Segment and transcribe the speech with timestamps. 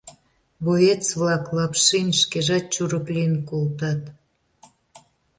[0.63, 4.01] Боец-влак, Лапшин шкежат чурык лийын колтат.